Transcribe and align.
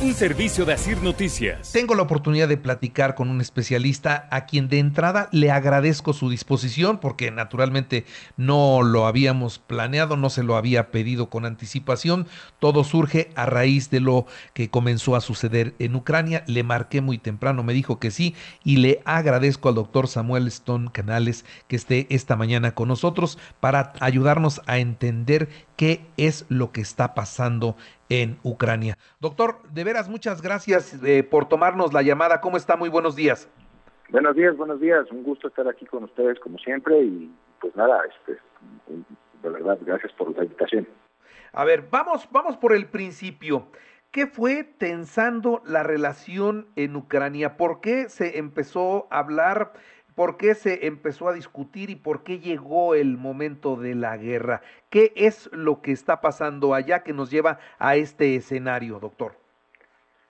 Un 0.00 0.14
servicio 0.14 0.64
de 0.64 0.74
Asir 0.74 1.02
Noticias. 1.02 1.72
Tengo 1.72 1.96
la 1.96 2.04
oportunidad 2.04 2.46
de 2.46 2.56
platicar 2.56 3.16
con 3.16 3.30
un 3.30 3.40
especialista 3.40 4.28
a 4.30 4.46
quien 4.46 4.68
de 4.68 4.78
entrada 4.78 5.28
le 5.32 5.50
agradezco 5.50 6.12
su 6.12 6.30
disposición 6.30 6.98
porque 6.98 7.32
naturalmente 7.32 8.06
no 8.36 8.82
lo 8.82 9.08
habíamos 9.08 9.58
planeado, 9.58 10.16
no 10.16 10.30
se 10.30 10.44
lo 10.44 10.56
había 10.56 10.92
pedido 10.92 11.30
con 11.30 11.44
anticipación. 11.44 12.28
Todo 12.60 12.84
surge 12.84 13.32
a 13.34 13.46
raíz 13.46 13.90
de 13.90 13.98
lo 13.98 14.26
que 14.52 14.70
comenzó 14.70 15.16
a 15.16 15.20
suceder 15.20 15.74
en 15.80 15.96
Ucrania. 15.96 16.44
Le 16.46 16.62
marqué 16.62 17.00
muy 17.00 17.18
temprano, 17.18 17.64
me 17.64 17.72
dijo 17.72 17.98
que 17.98 18.12
sí 18.12 18.36
y 18.62 18.76
le 18.76 19.02
agradezco 19.04 19.68
al 19.68 19.74
doctor 19.74 20.06
Samuel 20.06 20.46
Stone 20.46 20.90
Canales 20.92 21.44
que 21.66 21.74
esté 21.74 22.06
esta 22.10 22.36
mañana 22.36 22.70
con 22.70 22.86
nosotros 22.86 23.36
para 23.58 23.94
ayudarnos 23.98 24.62
a 24.66 24.78
entender 24.78 25.48
qué 25.74 26.06
es 26.16 26.44
lo 26.48 26.70
que 26.70 26.82
está 26.82 27.14
pasando 27.14 27.76
en 28.08 28.38
Ucrania. 28.42 28.96
Doctor, 29.20 29.62
de 29.70 29.84
veras, 29.84 30.08
muchas 30.08 30.42
gracias 30.42 30.98
eh, 31.04 31.22
por 31.22 31.48
tomarnos 31.48 31.92
la 31.92 32.02
llamada. 32.02 32.40
¿Cómo 32.40 32.56
está? 32.56 32.76
Muy 32.76 32.88
buenos 32.88 33.16
días. 33.16 33.48
Buenos 34.10 34.36
días, 34.36 34.56
buenos 34.56 34.80
días. 34.80 35.10
Un 35.10 35.22
gusto 35.22 35.48
estar 35.48 35.68
aquí 35.68 35.84
con 35.86 36.04
ustedes 36.04 36.40
como 36.40 36.58
siempre 36.58 37.00
y 37.02 37.30
pues 37.60 37.74
nada, 37.76 38.00
este, 38.08 38.40
de 39.42 39.50
verdad, 39.50 39.78
gracias 39.82 40.12
por 40.12 40.34
la 40.36 40.44
invitación. 40.44 40.88
A 41.52 41.64
ver, 41.64 41.88
vamos, 41.90 42.28
vamos 42.30 42.56
por 42.56 42.72
el 42.72 42.86
principio. 42.86 43.68
¿Qué 44.10 44.26
fue 44.26 44.64
tensando 44.64 45.62
la 45.66 45.82
relación 45.82 46.68
en 46.76 46.96
Ucrania? 46.96 47.58
¿Por 47.58 47.82
qué 47.82 48.08
se 48.08 48.38
empezó 48.38 49.06
a 49.10 49.18
hablar 49.18 49.74
por 50.18 50.36
qué 50.36 50.56
se 50.56 50.84
empezó 50.88 51.28
a 51.28 51.32
discutir 51.32 51.90
y 51.90 51.94
por 51.94 52.24
qué 52.24 52.40
llegó 52.40 52.96
el 52.96 53.16
momento 53.16 53.76
de 53.76 53.94
la 53.94 54.16
guerra. 54.16 54.62
¿Qué 54.90 55.12
es 55.14 55.48
lo 55.52 55.80
que 55.80 55.92
está 55.92 56.20
pasando 56.20 56.74
allá 56.74 57.04
que 57.04 57.12
nos 57.12 57.30
lleva 57.30 57.60
a 57.78 57.94
este 57.94 58.34
escenario, 58.34 58.98
doctor? 58.98 59.34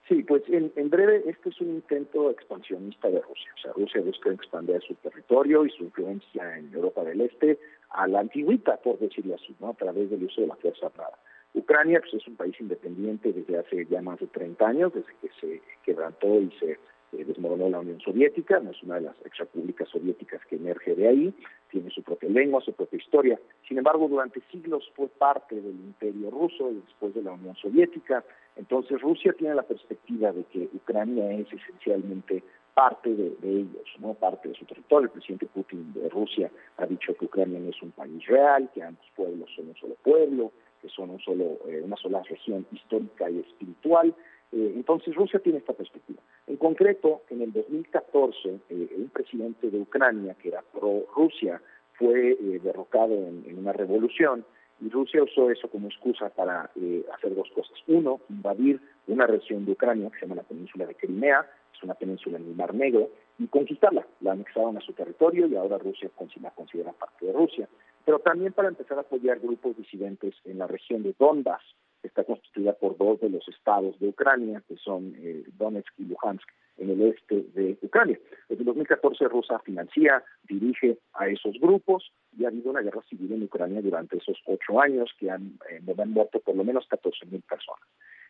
Sí, 0.07 0.21
pues 0.21 0.43
en, 0.47 0.89
breve, 0.91 1.23
este 1.25 1.49
es 1.49 1.59
un 1.59 1.69
intento 1.69 2.29
expansionista 2.29 3.09
de 3.09 3.19
Rusia. 3.19 3.51
O 3.57 3.61
sea, 3.63 3.73
Rusia 3.73 4.01
busca 4.01 4.29
expandir 4.29 4.79
su 4.83 4.93
territorio 4.93 5.65
y 5.65 5.71
su 5.71 5.85
influencia 5.85 6.55
en 6.55 6.71
Europa 6.71 7.03
del 7.03 7.21
Este 7.21 7.57
a 7.89 8.07
la 8.07 8.19
antigüita, 8.19 8.77
por 8.77 8.99
decirlo 8.99 9.33
así, 9.33 9.55
¿no? 9.59 9.69
a 9.69 9.73
través 9.73 10.11
del 10.11 10.23
uso 10.23 10.41
de 10.41 10.47
la 10.47 10.55
fuerza 10.57 10.85
armada. 10.85 11.17
Ucrania 11.55 11.99
pues, 11.99 12.13
es 12.13 12.27
un 12.27 12.35
país 12.35 12.53
independiente 12.59 13.33
desde 13.33 13.57
hace 13.57 13.87
ya 13.87 14.03
más 14.03 14.19
de 14.19 14.27
30 14.27 14.67
años, 14.67 14.93
desde 14.93 15.15
que 15.19 15.29
se 15.41 15.61
quebrantó 15.83 16.39
y 16.39 16.51
se 16.59 16.77
desmoronó 17.11 17.69
la 17.69 17.79
Unión 17.79 17.99
Soviética, 17.99 18.59
no 18.59 18.71
es 18.71 18.83
una 18.83 18.95
de 18.95 19.01
las 19.01 19.15
exrepúblicas 19.25 19.89
soviéticas 19.89 20.45
que 20.45 20.55
emerge 20.55 20.95
de 20.95 21.07
ahí, 21.07 21.33
tiene 21.69 21.89
su 21.89 22.03
propia 22.03 22.29
lengua, 22.29 22.61
su 22.61 22.73
propia 22.73 22.97
historia. 22.97 23.39
Sin 23.67 23.77
embargo, 23.77 24.07
durante 24.07 24.41
siglos 24.51 24.91
fue 24.95 25.07
parte 25.07 25.55
del 25.55 25.75
imperio 25.75 26.31
ruso 26.31 26.71
y 26.71 26.81
después 26.85 27.13
de 27.13 27.23
la 27.23 27.31
Unión 27.31 27.55
Soviética. 27.55 28.23
Entonces 28.55 29.01
Rusia 29.01 29.33
tiene 29.37 29.55
la 29.55 29.63
perspectiva 29.63 30.31
de 30.31 30.43
que 30.45 30.69
Ucrania 30.73 31.31
es 31.31 31.47
esencialmente 31.53 32.43
parte 32.73 33.13
de, 33.13 33.35
ellos, 33.43 33.87
no 33.99 34.13
parte 34.13 34.49
de 34.49 34.55
su 34.55 34.65
territorio. 34.65 35.07
El 35.07 35.11
presidente 35.11 35.47
Putin 35.47 35.91
de 35.93 36.09
Rusia 36.09 36.49
ha 36.77 36.85
dicho 36.85 37.13
que 37.15 37.25
Ucrania 37.25 37.59
no 37.59 37.69
es 37.69 37.81
un 37.81 37.91
país 37.91 38.25
real, 38.25 38.69
que 38.73 38.83
ambos 38.83 39.05
pueblos 39.15 39.49
son 39.55 39.67
un 39.67 39.75
solo 39.75 39.95
pueblo, 40.03 40.51
que 40.81 40.89
son 40.89 41.09
un 41.09 41.19
solo, 41.19 41.59
eh, 41.67 41.81
una 41.83 41.97
sola 41.97 42.23
región 42.23 42.65
histórica 42.71 43.29
y 43.29 43.39
espiritual. 43.39 44.15
Eh, 44.51 44.73
entonces 44.75 45.15
Rusia 45.15 45.39
tiene 45.39 45.59
esta 45.59 45.73
perspectiva. 45.73 46.21
En 46.47 46.57
concreto, 46.57 47.21
en 47.29 47.41
el 47.41 47.51
2014, 47.51 48.59
eh, 48.69 48.89
un 48.97 49.09
presidente 49.09 49.69
de 49.69 49.79
Ucrania, 49.79 50.35
que 50.35 50.49
era 50.49 50.63
pro-Rusia, 50.73 51.61
fue 51.93 52.31
eh, 52.31 52.59
derrocado 52.63 53.13
en, 53.13 53.57
una 53.57 53.73
revolución 53.73 54.45
y 54.81 54.89
Rusia 54.89 55.21
usó 55.21 55.51
eso 55.51 55.69
como 55.69 55.89
excusa 55.89 56.29
para 56.29 56.71
hacer 57.13 57.35
dos 57.35 57.49
cosas. 57.53 57.77
Uno, 57.87 58.21
invadir 58.29 58.79
una 59.07 59.27
región 59.27 59.65
de 59.65 59.73
Ucrania 59.73 60.09
que 60.09 60.19
se 60.19 60.25
llama 60.25 60.41
la 60.41 60.47
península 60.47 60.85
de 60.85 60.95
Crimea, 60.95 61.45
es 61.75 61.83
una 61.83 61.95
península 61.95 62.37
en 62.37 62.45
el 62.45 62.55
Mar 62.55 62.73
Negro, 62.73 63.09
y 63.37 63.47
conquistarla. 63.47 64.07
La 64.21 64.31
anexaron 64.31 64.77
a 64.77 64.81
su 64.81 64.93
territorio 64.93 65.47
y 65.47 65.55
ahora 65.57 65.77
Rusia 65.77 66.09
la 66.41 66.51
considera 66.51 66.93
parte 66.93 67.25
de 67.25 67.33
Rusia. 67.33 67.67
Pero 68.05 68.19
también 68.19 68.53
para 68.53 68.69
empezar 68.69 68.97
a 68.97 69.01
apoyar 69.01 69.39
grupos 69.39 69.75
disidentes 69.75 70.35
en 70.45 70.57
la 70.59 70.67
región 70.67 71.03
de 71.03 71.13
Donbass, 71.19 71.63
está 72.03 72.23
constituida 72.23 72.73
por 72.73 72.97
dos 72.97 73.19
de 73.19 73.29
los 73.29 73.47
estados 73.47 73.99
de 73.99 74.07
Ucrania, 74.07 74.63
que 74.67 74.77
son 74.77 75.15
eh, 75.17 75.43
Donetsk 75.57 75.93
y 75.97 76.05
Luhansk, 76.05 76.47
en 76.77 76.89
el 76.91 77.01
este 77.01 77.43
de 77.53 77.77
Ucrania. 77.81 78.17
Desde 78.47 78.63
2014 78.63 79.25
Rusia 79.25 79.59
financia, 79.59 80.23
dirige 80.43 80.97
a 81.13 81.27
esos 81.27 81.59
grupos 81.59 82.11
y 82.37 82.45
ha 82.45 82.47
habido 82.47 82.69
una 82.69 82.81
guerra 82.81 83.01
civil 83.09 83.33
en 83.33 83.43
Ucrania 83.43 83.81
durante 83.81 84.17
esos 84.17 84.37
ocho 84.45 84.79
años 84.79 85.11
que 85.19 85.29
han, 85.29 85.59
eh, 85.69 85.81
han 85.97 86.11
muerto 86.11 86.39
por 86.39 86.55
lo 86.55 86.63
menos 86.63 86.87
14.000 86.89 87.43
personas. 87.43 87.87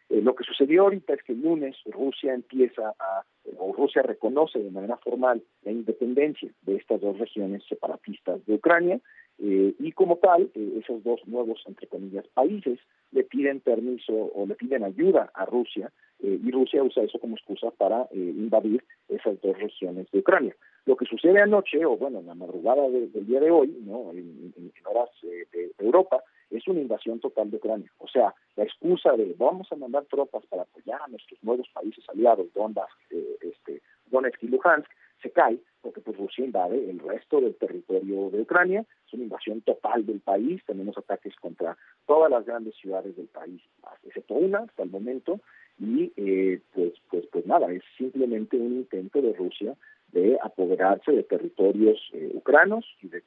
Eh, 0.09 0.21
lo 0.21 0.35
que 0.35 0.43
sucedió 0.43 0.83
ahorita 0.83 1.13
es 1.13 1.23
que 1.23 1.33
el 1.33 1.41
lunes 1.41 1.77
Rusia 1.85 2.33
empieza 2.33 2.95
a, 2.99 3.23
o 3.57 3.73
Rusia 3.73 4.01
reconoce 4.01 4.59
de 4.59 4.71
manera 4.71 4.97
formal 4.97 5.43
la 5.63 5.71
independencia 5.71 6.49
de 6.63 6.77
estas 6.77 6.99
dos 6.99 7.17
regiones 7.19 7.63
separatistas 7.69 8.43
de 8.47 8.55
Ucrania 8.55 8.99
eh, 9.37 9.73
y 9.77 9.91
como 9.91 10.17
tal, 10.17 10.49
eh, 10.55 10.79
esos 10.83 11.03
dos 11.03 11.21
nuevos, 11.27 11.61
entre 11.67 11.87
comillas, 11.87 12.27
países 12.33 12.79
le 13.11 13.23
piden 13.23 13.59
permiso 13.59 14.13
o 14.13 14.45
le 14.47 14.55
piden 14.55 14.83
ayuda 14.83 15.31
a 15.33 15.45
Rusia 15.45 15.91
y 16.21 16.51
Rusia 16.51 16.83
usa 16.83 17.01
eso 17.01 17.17
como 17.17 17.37
excusa 17.37 17.71
para 17.71 18.09
invadir 18.11 18.83
esas 19.07 19.39
dos 19.39 19.57
regiones 19.57 20.05
de 20.11 20.19
Ucrania. 20.19 20.53
Lo 20.85 20.97
que 20.97 21.05
sucede 21.05 21.39
anoche, 21.39 21.85
o 21.85 21.95
bueno, 21.95 22.19
en 22.19 22.25
la 22.25 22.35
madrugada 22.35 22.89
del 22.89 23.25
día 23.25 23.39
de 23.39 23.49
hoy, 23.49 23.69
¿no? 23.85 24.11
en, 24.11 24.53
horas 24.83 25.09
de, 25.21 25.71
Europa, 25.77 26.21
es 26.49 26.67
una 26.67 26.81
invasión 26.81 27.19
total 27.19 27.51
de 27.51 27.57
Ucrania. 27.57 27.91
O 27.99 28.07
sea, 28.07 28.33
la 28.55 28.63
excusa 28.63 29.13
de 29.13 29.35
vamos 29.37 29.71
a 29.71 29.75
mandar 29.75 30.05
tropas 30.05 30.45
para 30.47 30.63
apoyar 30.63 31.01
a 31.01 31.07
nuestros 31.07 31.41
nuevos 31.43 31.67
países 31.73 32.03
aliados, 32.09 32.53
Donbass, 32.53 32.91
este, 33.09 33.81
Donetsk 34.07 34.43
y 34.43 34.47
Luhansk, 34.47 34.89
se 35.21 35.31
cae 35.31 35.59
porque 35.81 36.01
pues 36.01 36.17
Rusia 36.17 36.45
invade 36.45 36.89
el 36.89 36.99
resto 36.99 37.39
del 37.39 37.55
territorio 37.55 38.29
de 38.29 38.41
Ucrania, 38.41 38.85
es 39.07 39.13
una 39.13 39.23
invasión 39.23 39.61
total 39.61 40.05
del 40.05 40.19
país, 40.19 40.61
tenemos 40.65 40.97
ataques 40.97 41.35
contra 41.37 41.77
todas 42.05 42.29
las 42.29 42.45
grandes 42.45 42.75
ciudades 42.75 43.15
del 43.15 43.27
país, 43.27 43.61
excepto 44.03 44.33
una 44.33 44.59
hasta 44.59 44.83
el 44.83 44.89
momento, 44.89 45.39
y 45.79 46.11
eh, 46.17 46.59
pues, 46.73 46.93
pues, 47.09 47.25
pues 47.31 47.45
nada, 47.45 47.71
es 47.71 47.83
simplemente 47.97 48.57
un 48.57 48.73
intento 48.73 49.21
de 49.21 49.33
Rusia 49.33 49.75
de 50.11 50.37
apoderarse 50.41 51.11
de 51.11 51.23
territorios 51.23 51.97
eh, 52.13 52.31
ucranos 52.33 52.85
y 53.01 53.07
de, 53.07 53.23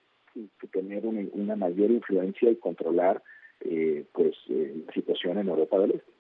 tener 0.71 1.05
una, 1.07 1.57
mayor 1.57 1.91
influencia 1.91 2.51
y 2.51 2.57
controlar 2.57 3.23
eh, 3.61 4.05
pues 4.13 4.35
la 4.49 4.93
situación 4.93 5.39
en 5.39 5.49
Europa 5.49 5.79
del 5.79 5.93
Este. 5.93 6.13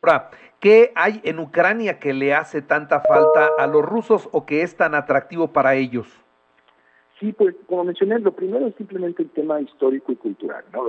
Ahora, 0.00 0.30
¿qué 0.60 0.92
hay 0.94 1.20
en 1.24 1.38
Ucrania 1.40 1.98
que 1.98 2.12
le 2.12 2.32
hace 2.32 2.62
tanta 2.62 3.00
falta 3.00 3.50
a 3.58 3.66
los 3.66 3.84
rusos 3.84 4.28
o 4.32 4.46
que 4.46 4.62
es 4.62 4.76
tan 4.76 4.94
atractivo 4.94 5.52
para 5.52 5.74
ellos? 5.74 6.06
Sí, 7.18 7.32
pues 7.32 7.56
como 7.66 7.84
mencioné, 7.84 8.20
lo 8.20 8.32
primero 8.32 8.68
es 8.68 8.76
simplemente 8.76 9.24
el 9.24 9.30
tema 9.30 9.60
histórico 9.60 10.12
y 10.12 10.16
cultural. 10.16 10.64
¿no? 10.72 10.86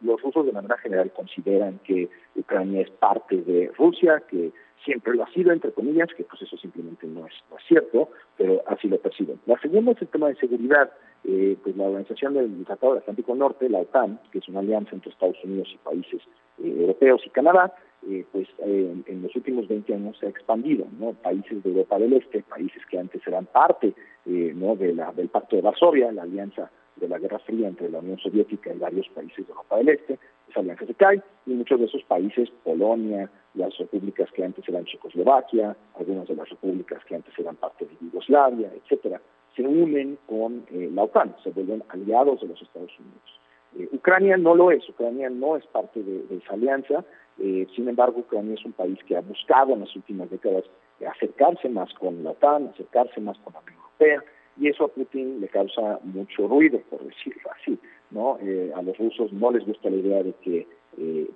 Los, 0.00 0.22
rusos 0.22 0.46
de 0.46 0.52
manera 0.52 0.78
general 0.78 1.12
consideran 1.12 1.80
que 1.82 2.08
Ucrania 2.36 2.82
es 2.82 2.90
parte 2.90 3.42
de 3.42 3.72
Rusia, 3.76 4.22
que 4.28 4.52
siempre 4.84 5.14
lo 5.14 5.24
ha 5.24 5.30
sido, 5.32 5.52
entre 5.52 5.72
comillas, 5.72 6.08
que 6.16 6.24
pues 6.24 6.42
eso 6.42 6.56
simplemente 6.56 7.06
no 7.06 7.26
es, 7.26 7.34
cierto, 7.68 8.10
pero 8.36 8.62
así 8.66 8.88
lo 8.88 8.98
perciben. 8.98 9.38
La 9.46 9.58
segunda 9.60 9.92
es 9.92 10.02
el 10.02 10.08
tema 10.08 10.28
de 10.28 10.36
seguridad. 10.36 10.90
Eh, 11.24 11.56
pues 11.62 11.76
la 11.76 11.84
Organización 11.84 12.34
del 12.34 12.64
Tratado 12.64 12.94
del 12.94 13.02
Atlántico 13.02 13.34
Norte, 13.36 13.68
la 13.68 13.78
OTAN, 13.78 14.18
que 14.32 14.38
es 14.38 14.48
una 14.48 14.58
alianza 14.58 14.90
entre 14.96 15.12
Estados 15.12 15.36
Unidos 15.44 15.68
y 15.72 15.78
países 15.78 16.20
eh, 16.58 16.74
europeos 16.80 17.22
y 17.24 17.30
Canadá, 17.30 17.72
eh, 18.08 18.26
pues 18.32 18.48
eh, 18.58 18.96
en 19.06 19.22
los 19.22 19.34
últimos 19.36 19.68
20 19.68 19.94
años 19.94 20.18
se 20.18 20.26
ha 20.26 20.30
expandido, 20.30 20.86
¿no? 20.98 21.12
Países 21.12 21.62
de 21.62 21.70
Europa 21.70 22.00
del 22.00 22.14
Este, 22.14 22.42
países 22.42 22.84
que 22.90 22.98
antes 22.98 23.24
eran 23.24 23.46
parte, 23.46 23.94
eh, 24.26 24.52
¿no? 24.56 24.74
De 24.74 24.92
la, 24.92 25.12
del 25.12 25.28
Pacto 25.28 25.54
de 25.54 25.62
Varsovia, 25.62 26.10
la 26.10 26.22
alianza 26.22 26.68
de 26.96 27.08
la 27.08 27.18
Guerra 27.18 27.38
Fría 27.38 27.68
entre 27.68 27.88
la 27.90 28.00
Unión 28.00 28.18
Soviética 28.18 28.74
y 28.74 28.78
varios 28.78 29.08
países 29.10 29.46
de 29.46 29.52
Europa 29.52 29.76
del 29.76 29.90
Este, 29.90 30.18
esa 30.52 30.60
alianza 30.60 30.86
se 30.86 30.94
cae 30.94 31.22
y 31.46 31.50
muchos 31.50 31.80
de 31.80 31.86
esos 31.86 32.02
países, 32.04 32.50
Polonia, 32.62 33.28
las 33.54 33.76
repúblicas 33.78 34.30
que 34.32 34.44
antes 34.44 34.66
eran 34.68 34.84
Checoslovaquia, 34.84 35.76
algunas 35.98 36.28
de 36.28 36.36
las 36.36 36.48
repúblicas 36.48 37.04
que 37.04 37.16
antes 37.16 37.36
eran 37.38 37.56
parte 37.56 37.86
de 37.86 37.96
Yugoslavia, 38.00 38.70
etcétera, 38.74 39.20
se 39.56 39.62
unen 39.62 40.18
con 40.26 40.64
eh, 40.70 40.90
la 40.92 41.04
OTAN, 41.04 41.34
se 41.42 41.50
vuelven 41.50 41.82
aliados 41.88 42.40
de 42.40 42.48
los 42.48 42.62
Estados 42.62 42.92
Unidos. 42.98 43.40
Eh, 43.78 43.88
Ucrania 43.92 44.36
no 44.36 44.54
lo 44.54 44.70
es, 44.70 44.88
Ucrania 44.88 45.28
no 45.30 45.56
es 45.56 45.66
parte 45.66 46.02
de, 46.02 46.24
esa 46.36 46.54
alianza, 46.54 47.04
eh, 47.38 47.66
sin 47.74 47.88
embargo 47.88 48.20
Ucrania 48.20 48.54
es 48.54 48.64
un 48.64 48.72
país 48.72 48.98
que 49.06 49.16
ha 49.16 49.20
buscado 49.20 49.74
en 49.74 49.80
las 49.80 49.96
últimas 49.96 50.30
décadas 50.30 50.64
acercarse 51.06 51.68
más 51.68 51.92
con 51.94 52.22
la 52.22 52.30
OTAN, 52.30 52.68
acercarse 52.68 53.20
más 53.20 53.36
con 53.38 53.54
la 53.54 53.60
Unión 53.60 53.76
Europea, 53.76 54.22
y 54.56 54.68
eso 54.68 54.84
a 54.84 54.88
Putin 54.88 55.40
le 55.40 55.48
causa 55.48 55.98
mucho 56.04 56.46
ruido, 56.46 56.80
por 56.90 57.02
decirlo 57.04 57.50
así. 57.60 57.78
¿No? 58.12 58.38
a 58.74 58.82
los 58.82 58.96
rusos 58.98 59.32
no 59.32 59.50
les 59.50 59.64
gusta 59.66 59.90
la 59.90 59.96
idea 59.96 60.22
de 60.22 60.32
que 60.42 60.66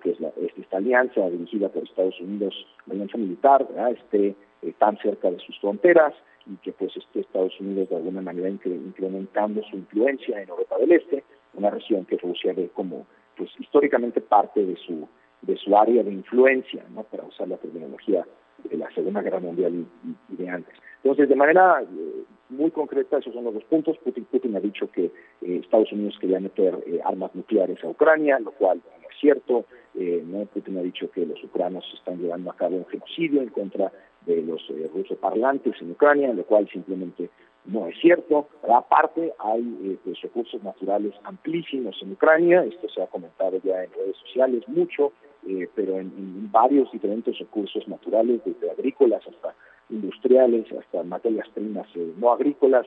pues 0.02 0.18
esta 0.56 0.76
alianza 0.76 1.28
dirigida 1.30 1.68
por 1.70 1.82
Estados 1.82 2.20
Unidos, 2.20 2.54
la 2.86 2.94
alianza 2.94 3.16
militar, 3.16 3.66
esté 3.90 4.34
tan 4.78 4.98
cerca 4.98 5.30
de 5.30 5.38
sus 5.38 5.58
fronteras, 5.60 6.14
y 6.46 6.56
que 6.58 6.72
pues 6.72 6.96
esté 6.96 7.20
Estados 7.20 7.58
Unidos 7.60 7.88
de 7.88 7.96
alguna 7.96 8.20
manera 8.20 8.48
incrementando 8.48 9.62
su 9.64 9.76
influencia 9.76 10.40
en 10.40 10.48
Europa 10.48 10.78
del 10.78 10.92
Este, 10.92 11.24
una 11.54 11.70
región 11.70 12.04
que 12.04 12.16
Rusia 12.18 12.52
ve 12.54 12.70
como 12.74 13.06
pues 13.36 13.50
históricamente 13.58 14.20
parte 14.20 14.64
de 14.64 14.76
su 14.76 15.08
de 15.42 15.56
su 15.56 15.76
área 15.76 16.02
de 16.02 16.12
influencia, 16.12 16.84
¿no? 16.90 17.04
para 17.04 17.24
usar 17.24 17.46
la 17.48 17.58
terminología 17.58 18.26
de 18.64 18.76
la 18.76 18.90
Segunda 18.92 19.20
Guerra 19.20 19.38
Mundial 19.38 19.74
y, 19.74 20.34
de 20.34 20.48
antes. 20.48 20.74
Entonces, 21.02 21.28
de 21.28 21.36
manera 21.36 21.82
eh, 21.82 22.24
muy 22.48 22.70
concreta, 22.70 23.18
esos 23.18 23.34
son 23.34 23.44
los 23.44 23.54
dos 23.54 23.64
puntos. 23.64 23.96
Putin, 23.98 24.24
Putin 24.24 24.56
ha 24.56 24.60
dicho 24.60 24.90
que 24.90 25.06
eh, 25.06 25.60
Estados 25.62 25.92
Unidos 25.92 26.16
quería 26.20 26.40
meter 26.40 26.78
eh, 26.86 27.00
armas 27.04 27.34
nucleares 27.34 27.82
a 27.84 27.88
Ucrania, 27.88 28.38
lo 28.38 28.52
cual 28.52 28.80
no 29.02 29.08
es 29.08 29.16
cierto. 29.20 29.64
¿no? 29.94 30.44
Putin 30.44 30.76
ha 30.76 30.82
dicho 30.82 31.10
que 31.10 31.24
los 31.24 31.42
ucranianos 31.42 31.90
están 31.94 32.18
llevando 32.18 32.50
a 32.50 32.56
cabo 32.56 32.76
un 32.76 32.84
genocidio 32.84 33.40
en 33.40 33.48
contra 33.48 33.90
de 34.26 34.42
los 34.42 34.60
eh, 34.70 34.90
rusoparlantes 34.92 35.80
en 35.80 35.92
Ucrania, 35.92 36.32
lo 36.34 36.44
cual 36.44 36.68
simplemente 36.68 37.30
no 37.64 37.86
es 37.86 37.98
cierto. 38.00 38.48
Aparte, 38.68 39.32
hay 39.38 39.78
eh, 39.84 39.96
pues, 40.04 40.20
recursos 40.20 40.62
naturales 40.62 41.14
amplísimos 41.24 41.96
en 42.02 42.12
Ucrania, 42.12 42.64
esto 42.64 42.88
se 42.88 43.02
ha 43.02 43.06
comentado 43.06 43.58
ya 43.62 43.84
en 43.84 43.92
redes 43.92 44.16
sociales 44.18 44.68
mucho, 44.68 45.12
eh, 45.48 45.68
pero 45.74 45.98
en, 45.98 46.50
varios 46.50 46.90
diferentes 46.90 47.38
recursos 47.38 47.86
naturales, 47.86 48.40
desde 48.44 48.70
agrícolas 48.70 49.22
hasta 49.26 49.45
industriales, 49.90 50.66
hasta 50.72 51.02
materias 51.02 51.48
primas 51.54 51.86
no 52.18 52.32
agrícolas, 52.32 52.86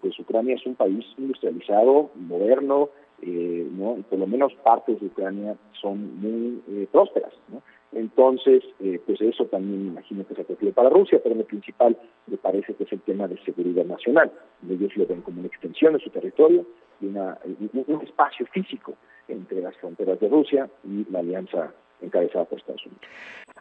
pues 0.00 0.18
Ucrania 0.18 0.54
es 0.54 0.66
un 0.66 0.74
país 0.74 1.04
industrializado, 1.18 2.10
moderno, 2.14 2.90
¿no? 3.22 3.96
y 3.98 4.02
por 4.02 4.18
lo 4.18 4.26
menos 4.26 4.52
partes 4.62 5.00
de 5.00 5.06
Ucrania 5.06 5.56
son 5.80 6.20
muy 6.20 6.86
prósperas. 6.92 7.32
¿no? 7.48 7.62
Entonces, 7.96 8.62
eh, 8.80 9.00
pues 9.06 9.20
eso 9.22 9.46
también 9.46 9.84
me 9.84 9.88
imagino 9.92 10.26
que 10.26 10.34
se 10.34 10.42
apropió 10.42 10.70
para 10.72 10.90
Rusia, 10.90 11.18
pero 11.22 11.34
lo 11.34 11.44
principal 11.44 11.96
me 12.26 12.36
parece 12.36 12.74
que 12.74 12.84
es 12.84 12.92
el 12.92 13.00
tema 13.00 13.26
de 13.26 13.42
seguridad 13.42 13.86
nacional. 13.86 14.30
Ellos 14.68 14.94
lo 14.96 15.06
ven 15.06 15.22
como 15.22 15.38
una 15.38 15.48
extensión 15.48 15.94
de 15.94 16.00
su 16.00 16.10
territorio 16.10 16.66
y 17.00 17.06
una, 17.06 17.38
un 17.72 18.02
espacio 18.02 18.46
físico 18.46 18.94
entre 19.28 19.62
las 19.62 19.74
fronteras 19.76 20.20
de 20.20 20.28
Rusia 20.28 20.68
y 20.84 21.10
la 21.10 21.20
alianza 21.20 21.72
encabezada 22.02 22.44
por 22.44 22.58
Estados 22.58 22.84
Unidos. 22.84 23.02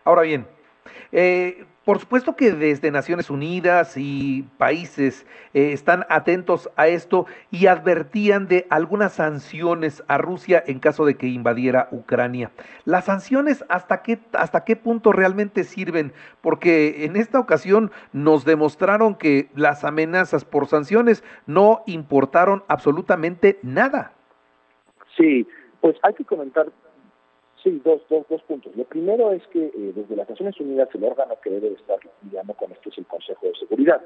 Ahora 0.03 0.23
bien, 0.23 0.45
eh, 1.11 1.65
por 1.85 1.99
supuesto 1.99 2.35
que 2.35 2.51
desde 2.51 2.89
Naciones 2.89 3.29
Unidas 3.29 3.93
y 3.95 4.43
países 4.57 5.27
eh, 5.53 5.71
están 5.71 6.03
atentos 6.09 6.67
a 6.75 6.87
esto 6.87 7.27
y 7.51 7.67
advertían 7.67 8.47
de 8.47 8.65
algunas 8.71 9.13
sanciones 9.13 10.03
a 10.07 10.17
Rusia 10.17 10.63
en 10.65 10.79
caso 10.79 11.05
de 11.05 11.15
que 11.15 11.27
invadiera 11.27 11.87
Ucrania. 11.91 12.49
¿Las 12.85 13.05
sanciones 13.05 13.63
hasta 13.69 14.01
qué, 14.01 14.17
hasta 14.33 14.63
qué 14.63 14.75
punto 14.75 15.11
realmente 15.11 15.63
sirven? 15.63 16.11
Porque 16.41 17.05
en 17.05 17.15
esta 17.15 17.39
ocasión 17.39 17.91
nos 18.13 18.45
demostraron 18.45 19.13
que 19.13 19.49
las 19.53 19.83
amenazas 19.83 20.43
por 20.43 20.65
sanciones 20.65 21.23
no 21.45 21.83
importaron 21.85 22.63
absolutamente 22.67 23.59
nada. 23.61 24.11
Sí, 25.15 25.47
pues 25.81 25.97
hay 26.01 26.15
que 26.15 26.25
comentar 26.25 26.65
Sí, 27.65 27.81
dos, 27.83 27.99
dos, 28.11 28.27
dos 28.29 28.43
puntos. 28.43 28.75
Lo 28.75 28.83
primero 28.83 29.31
es 29.31 29.41
que 29.47 29.65
eh, 29.65 29.91
desde 29.95 30.15
las 30.15 30.29
Naciones 30.29 30.59
Unidas 30.59 30.87
el 30.93 31.03
órgano 31.03 31.33
que 31.41 31.49
debe 31.49 31.69
estar 31.69 31.97
lidiando 32.21 32.53
con 32.53 32.71
esto 32.71 32.89
es 32.89 32.97
el 32.99 33.07
Consejo 33.07 33.47
de 33.47 33.55
Seguridad. 33.55 34.03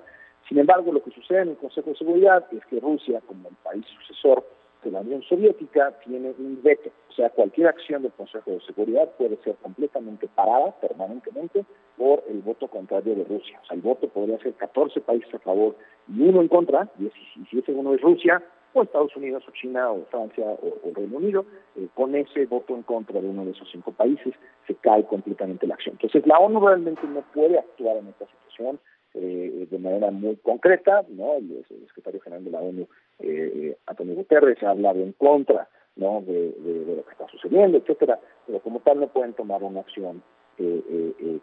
Sin 0.48 0.60
embargo, 0.60 0.94
lo 0.94 1.04
que 1.04 1.12
sucede 1.12 1.42
en 1.42 1.50
el 1.50 1.58
Consejo 1.58 1.90
de 1.90 1.98
Seguridad 1.98 2.46
es 2.54 2.66
que 2.68 2.80
Rusia, 2.80 3.22
como 3.28 3.50
el 3.50 3.56
país 3.56 3.86
sucesor 4.00 4.46
de 4.82 4.92
la 4.92 5.02
Unión 5.02 5.22
Soviética, 5.24 5.92
tiene 6.06 6.30
un 6.40 6.62
veto. 6.64 6.90
O 7.10 7.12
sea, 7.12 7.32
cualquier 7.32 7.68
acción 7.68 8.02
del 8.02 8.14
Consejo 8.14 8.50
de 8.50 8.62
Seguridad 8.62 9.10
puede 9.18 9.36
ser 9.44 9.56
completamente 9.56 10.30
parada 10.30 10.72
permanentemente 10.80 11.66
por 11.98 12.24
el 12.30 12.40
voto 12.40 12.70
contrario 12.70 13.14
de 13.14 13.26
Rusia. 13.26 13.60
O 13.62 13.66
sea, 13.66 13.76
el 13.76 13.82
voto 13.82 14.08
podría 14.08 14.40
ser 14.40 14.54
14 14.54 15.02
países 15.02 15.34
a 15.34 15.40
favor 15.40 15.76
y 16.08 16.22
uno 16.22 16.40
en 16.40 16.48
contra, 16.48 16.88
y 16.98 17.12
si 17.50 17.60
ese 17.60 17.74
uno 17.74 17.94
es 17.94 18.00
Rusia, 18.00 18.42
o 18.74 18.84
Estados 18.84 19.16
Unidos 19.16 19.44
o 19.48 19.52
China 19.52 19.92
o 19.92 20.06
Francia 20.06 20.46
o, 20.46 20.92
Reino 20.94 21.18
Unido, 21.18 21.46
eh, 21.80 21.88
con 21.94 22.14
ese 22.14 22.46
voto 22.46 22.76
en 22.76 22.84
contra 22.84 23.22
de 23.22 23.28
uno 23.28 23.46
de 23.46 23.52
esos 23.52 23.70
cinco 23.72 23.92
países 23.92 24.34
se 24.68 24.76
cae 24.76 25.06
completamente 25.06 25.66
la 25.66 25.76
acción. 25.76 25.96
Entonces 25.96 26.28
la 26.28 26.38
ONU 26.38 26.60
realmente 26.60 27.08
no 27.08 27.22
puede 27.34 27.58
actuar 27.58 27.98
en 27.98 28.08
esta 28.08 28.26
situación 28.26 28.80
eh, 29.14 29.68
de 29.70 29.80
manera 29.80 30.12
muy 30.12 30.36
concreta, 30.38 31.06
¿no? 31.08 31.36
El, 31.36 31.66
secretario 31.88 32.20
general 32.22 32.44
de 32.44 32.52
la 32.52 32.60
ONU, 32.60 32.88
eh, 33.20 33.78
Antonio 33.86 34.16
Guterres, 34.16 34.62
ha 34.64 34.72
hablado 34.72 35.00
en 35.00 35.14
contra 35.14 35.70
¿no? 35.96 36.22
De, 36.22 36.54
lo 36.98 37.06
que 37.06 37.12
está 37.12 37.28
sucediendo, 37.28 37.78
etcétera, 37.78 38.20
pero 38.46 38.60
como 38.60 38.80
tal 38.80 39.00
no 39.00 39.08
pueden 39.08 39.34
tomar 39.34 39.64
una 39.64 39.82
acción 39.82 40.22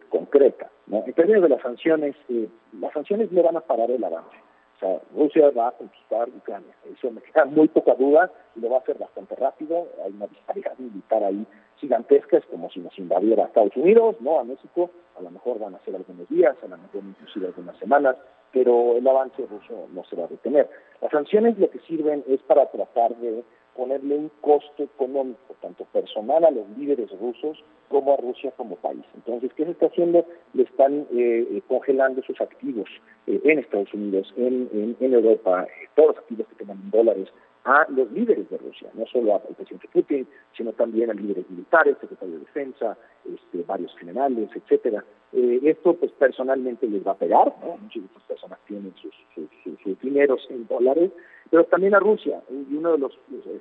concreta. 0.09 0.69
¿no? 0.85 1.03
En 1.05 1.13
términos 1.13 1.41
de 1.41 1.49
las 1.49 1.61
sanciones, 1.61 2.15
las 2.79 2.93
sanciones 2.93 3.31
no 3.31 3.41
van 3.41 3.57
a 3.57 3.61
parar 3.61 3.89
el 3.89 4.03
avance. 4.03 4.37
O 4.77 4.79
sea, 4.79 5.01
Rusia 5.15 5.49
va 5.57 5.69
a 5.69 5.71
conquistar 5.71 6.29
Ucrania. 6.29 6.73
Eso 6.85 7.09
me 7.09 7.21
queda 7.21 7.45
muy 7.45 7.67
poca 7.67 7.95
duda 7.95 8.31
y 8.55 8.59
lo 8.59 8.69
va 8.69 8.77
a 8.77 8.79
hacer 8.79 8.97
bastante 8.97 9.35
rápido. 9.35 9.87
Hay 10.05 10.11
una 10.11 10.27
disparidad 10.27 10.77
militar 10.77 11.23
ahí 11.23 11.45
gigantesca, 11.77 12.37
es 12.37 12.45
como 12.45 12.69
si 12.69 12.79
nos 12.79 12.97
invadiera 12.99 13.43
a 13.43 13.47
Estados 13.47 13.75
Unidos, 13.75 14.15
no 14.21 14.39
a 14.39 14.43
México. 14.43 14.91
A 15.17 15.21
lo 15.21 15.31
mejor 15.31 15.57
van 15.59 15.73
a 15.73 15.79
ser 15.79 15.95
algunos 15.95 16.29
días, 16.29 16.55
a 16.63 16.67
lo 16.67 16.77
mejor 16.77 17.01
inclusive 17.03 17.47
algunas 17.47 17.77
semanas, 17.77 18.17
pero 18.51 18.97
el 18.97 19.07
avance 19.07 19.45
ruso 19.47 19.87
no 19.93 20.03
se 20.05 20.15
va 20.15 20.25
a 20.25 20.27
detener. 20.27 20.69
Las 21.01 21.11
sanciones 21.11 21.57
lo 21.57 21.69
que 21.71 21.79
sirven 21.79 22.23
es 22.27 22.41
para 22.43 22.69
tratar 22.69 23.15
de 23.15 23.43
ponerle 23.77 24.15
un 24.17 24.31
costo 24.41 24.83
económico, 24.83 25.55
tanto 25.61 25.85
personal 25.85 26.43
a 26.43 26.51
los 26.51 26.67
líderes 26.77 27.09
rusos 27.21 27.63
como 27.89 28.13
a 28.13 28.17
Rusia 28.17 28.51
como 28.57 28.75
país. 28.75 29.05
Entonces, 29.15 29.53
¿qué 29.55 29.65
se 29.65 29.71
está 29.71 29.85
haciendo? 29.85 30.25
Le 30.53 30.63
están 30.63 31.07
eh, 31.11 31.47
eh, 31.51 31.61
congelando 31.67 32.21
sus 32.23 32.41
activos 32.41 32.89
eh, 33.27 33.39
en 33.43 33.59
Estados 33.59 33.93
Unidos, 33.93 34.33
en, 34.35 34.97
en, 34.99 35.13
Europa, 35.13 35.67
todos 35.95 36.09
los 36.09 36.17
activos 36.17 36.47
que 36.47 36.55
tengan 36.55 36.89
dólares 36.89 37.29
a 37.65 37.85
los 37.89 38.11
líderes 38.11 38.49
de 38.49 38.57
Rusia, 38.57 38.89
no 38.93 39.05
solo 39.05 39.35
al 39.35 39.55
presidente 39.55 39.87
Putin, 39.93 40.27
sino 40.55 40.73
también 40.73 41.11
a 41.11 41.13
líderes 41.13 41.49
militares, 41.49 41.97
secretario 42.01 42.35
de 42.35 42.39
defensa, 42.39 42.97
este, 43.25 43.61
varios 43.63 43.95
generales, 43.97 44.49
etcétera. 44.55 45.03
esto, 45.33 45.93
pues, 45.95 46.11
personalmente 46.13 46.87
les 46.87 47.05
va 47.05 47.11
a 47.11 47.17
pegar, 47.17 47.53
¿no? 47.61 47.77
Muchas 47.77 48.01
de 48.01 48.07
estas 48.07 48.23
personas 48.23 48.59
tienen 48.67 48.93
sus, 48.95 49.13
sus, 49.35 49.49
sus 49.63 49.76
dineros 50.17 50.47
en 50.49 50.67
dólares, 50.67 51.11
pero 51.49 51.63
también 51.65 51.95
a 51.95 51.99
Rusia. 51.99 52.41
Y 52.49 52.75
una 52.75 52.91
de 52.91 52.99
las 52.99 53.11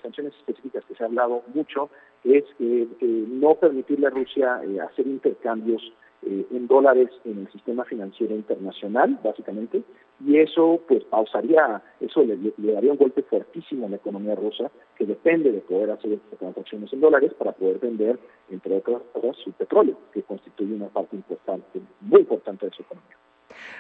sanciones 0.03 0.35
específicas 0.35 0.85
que 0.87 0.95
se 0.95 1.03
ha 1.03 1.07
hablado 1.07 1.43
mucho 1.55 1.91
es 2.25 2.45
eh, 2.59 2.89
no 3.01 3.55
permitirle 3.55 4.07
a 4.07 4.11
Rusia 4.11 4.61
eh, 4.65 4.81
hacer 4.81 5.07
intercambios 5.07 5.83
eh, 6.23 6.47
en 6.51 6.67
dólares 6.67 7.11
en 7.25 7.41
el 7.41 7.53
sistema 7.53 7.85
financiero 7.85 8.35
internacional, 8.35 9.19
básicamente, 9.23 9.83
y 10.25 10.39
eso 10.39 10.81
pues 10.89 11.05
pausaría, 11.05 11.83
eso 12.01 12.25
le, 12.25 12.37
daría 12.57 12.93
un 12.93 12.99
golpe 12.99 13.23
fuertísimo 13.23 13.87
a 13.87 13.91
la 13.91 13.97
economía 13.97 14.35
rusa, 14.35 14.71
que 14.97 15.05
depende 15.05 15.53
de 15.53 15.61
poder 15.61 15.91
hacer 15.91 16.19
transacciones 16.39 16.93
en 16.93 17.01
dólares 17.01 17.33
para 17.35 17.53
poder 17.53 17.79
vender, 17.79 18.19
entre 18.51 18.79
otras 18.79 19.03
cosas, 19.13 19.37
su 19.45 19.53
petróleo, 19.53 19.99
que 20.13 20.23
constituye 20.23 20.75
una 20.75 20.89
parte 20.89 21.17
importante, 21.17 21.81
muy 22.01 22.21
importante 22.21 22.67
de 22.67 22.73
su 22.73 22.83
economía. 22.83 23.17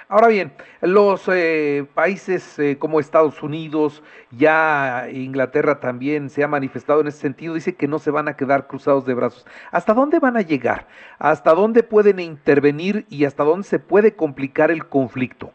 Ahora 0.08 0.28
bien, 0.28 0.52
los 0.82 1.28
eh, 1.28 1.84
países 1.94 2.58
eh, 2.60 2.76
como 2.78 3.00
Estados 3.00 3.42
Unidos, 3.42 4.02
ya 4.30 5.08
Inglaterra 5.12 5.80
también 5.80 6.30
se 6.30 6.44
ha 6.44 6.48
manifestado 6.48 7.00
en 7.00 7.08
ese 7.08 7.18
sentido, 7.18 7.54
dice 7.54 7.74
que 7.74 7.88
no 7.88 7.98
se 7.98 8.12
van 8.12 8.28
a 8.28 8.36
quedar 8.36 8.68
cruzados 8.68 9.04
de 9.04 9.14
brazos. 9.14 9.46
¿Hasta 9.72 9.94
dónde 9.94 10.20
van 10.20 10.36
a 10.36 10.42
llegar? 10.42 10.86
¿Hasta 11.18 11.54
dónde 11.54 11.82
pueden 11.82 12.20
intervenir 12.20 13.04
y 13.08 13.24
hasta 13.24 13.42
dónde 13.42 13.64
se 13.64 13.80
puede 13.80 14.14
complicar 14.14 14.70
el 14.70 14.86
conflicto? 14.86 15.52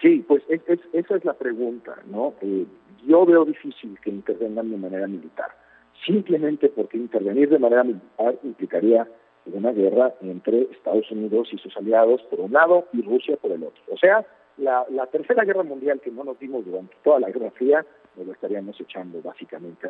Sí, 0.00 0.24
pues 0.26 0.42
esa 0.48 1.16
es 1.16 1.24
la 1.24 1.34
pregunta, 1.34 1.94
¿no? 2.10 2.34
Eh, 2.40 2.64
yo 3.06 3.26
veo 3.26 3.44
difícil 3.44 3.98
que 4.02 4.10
intervengan 4.10 4.70
de 4.70 4.76
manera 4.76 5.06
militar, 5.06 5.50
simplemente 6.06 6.68
porque 6.68 6.96
intervenir 6.96 7.50
de 7.50 7.58
manera 7.58 7.84
militar 7.84 8.38
implicaría 8.42 9.06
una 9.46 9.72
guerra 9.72 10.14
entre 10.20 10.62
Estados 10.62 11.10
Unidos 11.10 11.48
y 11.52 11.58
sus 11.58 11.76
aliados 11.76 12.22
por 12.24 12.40
un 12.40 12.52
lado 12.52 12.86
y 12.92 13.02
Rusia 13.02 13.36
por 13.36 13.52
el 13.52 13.64
otro. 13.64 13.82
O 13.90 13.96
sea, 13.96 14.24
la, 14.60 15.06
tercera 15.06 15.44
guerra 15.44 15.62
mundial 15.62 16.00
que 16.00 16.10
no 16.10 16.24
nos 16.24 16.38
dimos 16.38 16.64
durante 16.64 16.94
toda 17.02 17.20
la 17.20 17.30
Guerra 17.30 17.50
Fría, 17.52 17.84
nos 18.16 18.26
lo 18.26 18.32
estaríamos 18.32 18.78
echando 18.80 19.20
básicamente 19.22 19.88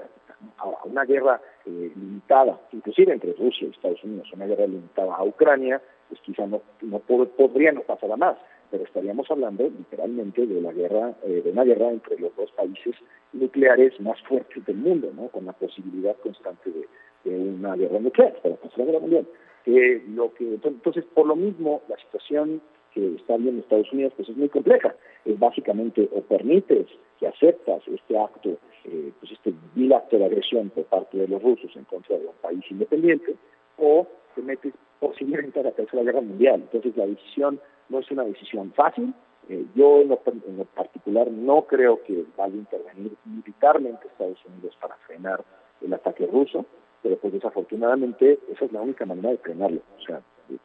a, 0.58 0.84
una 0.84 1.04
guerra 1.04 1.40
eh, 1.66 1.92
limitada, 1.94 2.60
inclusive 2.72 3.12
entre 3.12 3.32
Rusia 3.32 3.66
y 3.66 3.70
Estados 3.70 4.02
Unidos, 4.04 4.30
una 4.32 4.46
guerra 4.46 4.66
limitada 4.66 5.14
a 5.14 5.24
Ucrania, 5.24 5.80
pues 6.08 6.20
quizá 6.20 6.46
no, 6.46 6.62
no 6.82 6.98
podría 7.00 7.72
no 7.72 7.80
pasar 7.82 8.12
a 8.12 8.16
más. 8.16 8.36
pero 8.70 8.84
estaríamos 8.84 9.28
hablando 9.30 9.64
literalmente 9.64 10.46
de 10.46 10.60
la 10.60 10.72
guerra, 10.72 11.14
eh, 11.24 11.42
de 11.44 11.50
una 11.50 11.64
guerra 11.64 11.90
entre 11.90 12.18
los 12.18 12.34
dos 12.36 12.52
países 12.52 12.94
nucleares 13.32 13.98
más 14.00 14.20
fuertes 14.22 14.64
del 14.64 14.76
mundo, 14.76 15.10
¿no? 15.14 15.28
Con 15.28 15.46
la 15.46 15.52
posibilidad 15.52 16.16
constante 16.16 16.70
de, 16.70 16.86
una 17.24 17.76
guerra 17.76 17.98
nuclear, 17.98 18.34
pasar 18.34 18.78
la 18.78 18.84
guerra 18.84 19.00
mundial. 19.00 19.26
lo 19.66 20.32
que, 20.34 20.58
entonces, 20.64 21.04
por 21.14 21.26
lo 21.26 21.36
mismo, 21.36 21.82
la 21.88 21.96
situación 21.98 22.60
que 22.92 23.16
está 23.16 23.36
bien 23.36 23.54
en 23.54 23.60
Estados 23.60 23.92
Unidos 23.92 24.12
pues 24.16 24.28
es 24.28 24.36
muy 24.36 24.48
compleja. 24.48 24.94
Es 25.24 25.38
básicamente 25.38 26.08
o 26.12 26.22
permites 26.22 26.86
que 27.18 27.26
aceptas 27.26 27.82
este 27.86 28.18
acto, 28.18 28.56
eh, 28.84 29.12
pues 29.20 29.32
este 29.32 29.52
vil 29.74 29.92
acto 29.92 30.18
de 30.18 30.24
agresión 30.24 30.70
por 30.70 30.84
parte 30.84 31.18
de 31.18 31.28
los 31.28 31.42
rusos 31.42 31.70
en 31.76 31.84
contra 31.84 32.18
de 32.18 32.26
un 32.26 32.34
país 32.40 32.64
independiente, 32.70 33.36
o 33.78 34.06
te 34.34 34.42
metes 34.42 34.72
posiblemente 34.98 35.60
a 35.60 35.64
la 35.64 35.72
Tercera 35.72 36.02
Guerra 36.02 36.20
Mundial. 36.20 36.62
Entonces 36.62 36.96
la 36.96 37.06
decisión 37.06 37.60
no 37.88 37.98
es 37.98 38.10
una 38.10 38.24
decisión 38.24 38.72
fácil. 38.72 39.12
Eh, 39.48 39.64
yo 39.74 40.00
en 40.00 40.08
lo, 40.08 40.16
particular 40.16 41.30
no 41.30 41.62
creo 41.62 42.02
que 42.02 42.24
vaya 42.36 42.54
a 42.54 42.58
intervenir 42.58 43.12
militarmente 43.24 44.06
Estados 44.06 44.38
Unidos 44.46 44.76
para 44.80 44.94
frenar 45.06 45.44
el 45.80 45.92
ataque 45.92 46.26
ruso, 46.26 46.66
pero 47.02 47.16
pues 47.16 47.32
desafortunadamente 47.32 48.38
esa 48.52 48.64
es 48.64 48.72
la 48.72 48.82
única 48.82 49.06
manera 49.06 49.30
de 49.30 49.38
frenarlo. 49.38 49.80
O 49.98 50.02
sea, 50.02 50.20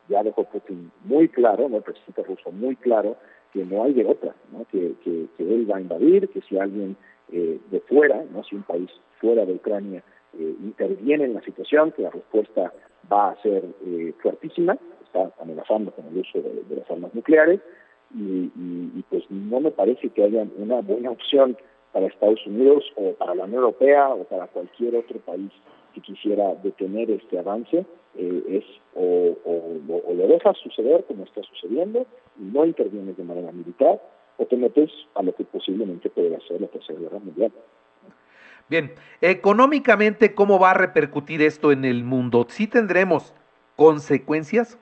ya 0.10 0.24
dejó 0.24 0.44
Putin 0.46 0.92
muy 1.04 1.30
claro, 1.30 1.70
¿no? 1.70 1.78
el 1.78 1.84
presidente 1.84 2.24
ruso 2.24 2.52
muy 2.52 2.76
claro, 2.76 3.16
que 3.54 3.64
no 3.64 3.84
hay 3.84 3.94
de 3.94 4.06
otra, 4.06 4.36
¿no? 4.52 4.66
que, 4.72 4.96
que, 5.04 5.28
él 5.40 5.70
va 5.70 5.78
a 5.78 5.82
invadir, 5.82 6.28
que 6.30 6.42
si 6.42 6.58
alguien 6.58 6.98
eh, 7.32 7.60
de 7.72 7.80
fuera, 7.82 8.24
no 8.32 8.44
si 8.44 8.56
un 8.56 8.64
país 8.64 8.90
fuera 9.20 9.46
de 9.46 9.54
Ucrania 9.54 10.04
eh, 10.38 10.56
interviene 10.62 11.26
en 11.26 11.34
la 11.34 11.42
situación, 11.42 11.92
que 11.92 12.02
la 12.02 12.10
respuesta 12.10 12.74
va 13.12 13.30
a 13.30 13.42
ser 13.42 13.64
eh, 13.86 14.14
fuertísima, 14.22 14.78
está 15.06 15.32
amenazando 15.40 15.92
con 15.92 16.06
el 16.08 16.18
uso 16.18 16.42
de, 16.42 16.76
las 16.76 16.90
armas 16.92 17.14
nucleares, 17.14 17.62
y, 18.14 18.52
y, 18.56 19.04
pues 19.10 19.24
no 19.30 19.60
me 19.60 19.72
parece 19.72 20.10
que 20.10 20.24
haya 20.24 20.46
una 20.58 20.80
buena 20.82 21.12
opción 21.12 21.58
para 21.92 22.06
Estados 22.06 22.46
Unidos 22.46 22.84
o 22.96 23.14
para 23.14 23.36
la 23.36 23.46
Unión 23.46 23.64
Europea 23.64 24.10
o 24.10 24.24
para 24.26 24.48
cualquier 24.48 24.96
otro 24.96 25.20
país 25.20 25.52
que 25.96 26.02
quisiera 26.02 26.54
detener 26.56 27.10
este 27.10 27.40
avance 27.40 27.86
eh, 28.16 28.44
es 28.50 28.64
o, 28.94 29.36
o, 29.46 30.14
lo 30.14 30.28
dejas 30.28 30.58
suceder 30.58 31.06
como 31.06 31.24
está 31.24 31.42
sucediendo 31.44 32.06
y 32.38 32.44
no 32.44 32.66
intervienes 32.66 33.16
de 33.18 33.24
manera 33.24 33.52
militar 33.52 34.02
o 34.38 34.46
te 34.46 34.58
metes 34.58 34.92
a 35.16 35.24
lo 35.24 35.34
que 35.34 35.46
posiblemente 35.46 36.10
puede 36.10 36.38
ser 36.48 36.60
la 36.60 36.68
Tercera 36.68 37.00
Guerra 37.00 37.20
Mundial. 37.20 37.52
Bien, 38.68 38.94
económicamente, 39.22 40.36
¿cómo 40.36 40.60
va 40.60 40.72
a 40.72 40.74
repercutir 40.74 41.42
esto 41.42 41.72
en 41.72 41.86
el 41.86 42.04
mundo? 42.04 42.46
¿Sí 42.50 42.68
tendremos 42.68 43.34
consecuencias? 43.76 44.78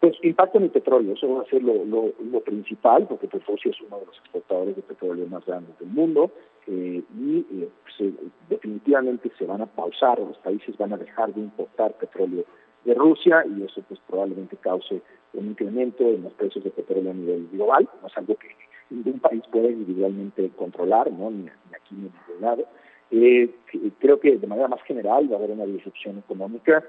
Pues 0.00 0.14
impacto 0.22 0.58
en 0.58 0.64
el 0.64 0.70
petróleo, 0.70 1.14
eso 1.14 1.32
va 1.32 1.42
a 1.42 1.44
ser 1.44 1.62
lo, 1.62 1.84
lo, 1.84 2.12
lo 2.18 2.40
principal, 2.40 3.06
porque 3.06 3.28
Rusia 3.46 3.70
es 3.70 3.80
uno 3.82 4.00
de 4.00 4.06
los 4.06 4.18
exportadores 4.18 4.74
de 4.74 4.82
petróleo 4.82 5.26
más 5.28 5.44
grandes 5.46 5.78
del 5.78 5.90
mundo, 5.90 6.32
eh, 6.66 7.02
y 7.18 7.38
eh, 7.38 7.68
pues, 7.82 8.12
definitivamente 8.48 9.30
se 9.38 9.44
van 9.44 9.62
a 9.62 9.66
pausar, 9.66 10.18
los 10.18 10.38
países 10.38 10.76
van 10.76 10.92
a 10.92 10.96
dejar 10.96 11.32
de 11.34 11.40
importar 11.40 11.94
petróleo 11.94 12.44
de 12.84 12.94
Rusia, 12.94 13.44
y 13.46 13.62
eso 13.62 13.82
pues 13.86 14.00
probablemente 14.08 14.56
cause 14.56 15.02
un 15.34 15.46
incremento 15.46 16.04
en 16.04 16.24
los 16.24 16.32
precios 16.34 16.64
de 16.64 16.70
petróleo 16.70 17.10
a 17.10 17.14
nivel 17.14 17.48
global, 17.52 17.88
no 18.00 18.08
es 18.08 18.16
algo 18.16 18.34
que 18.36 18.48
ningún 18.90 19.20
país 19.20 19.42
puede 19.50 19.72
individualmente 19.72 20.50
controlar, 20.56 21.10
¿no? 21.10 21.30
ni, 21.30 21.48
aquí 21.48 21.94
ni 21.94 22.06
en 22.06 22.12
ningún 22.28 22.40
lado. 22.42 22.66
Eh, 23.10 23.50
creo 23.98 24.18
que 24.18 24.38
de 24.38 24.46
manera 24.46 24.68
más 24.68 24.82
general 24.82 25.30
va 25.30 25.36
a 25.36 25.38
haber 25.38 25.50
una 25.50 25.66
disrupción 25.66 26.18
económica 26.18 26.82